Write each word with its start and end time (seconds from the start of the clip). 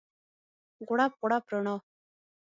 غوړپ، 0.85 1.11
غوړپ 1.19 1.43
رڼا 1.51 1.75